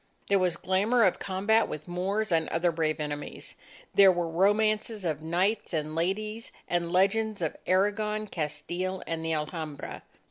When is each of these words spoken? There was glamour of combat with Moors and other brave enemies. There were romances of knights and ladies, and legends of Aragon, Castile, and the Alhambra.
There 0.29 0.39
was 0.39 0.57
glamour 0.57 1.03
of 1.03 1.19
combat 1.19 1.67
with 1.67 1.87
Moors 1.87 2.31
and 2.31 2.49
other 2.49 2.71
brave 2.71 2.99
enemies. 2.99 3.53
There 3.93 4.11
were 4.11 4.27
romances 4.27 5.05
of 5.05 5.21
knights 5.21 5.75
and 5.75 5.93
ladies, 5.93 6.51
and 6.67 6.91
legends 6.91 7.39
of 7.39 7.55
Aragon, 7.67 8.25
Castile, 8.25 9.03
and 9.05 9.23
the 9.23 9.33
Alhambra. 9.33 10.01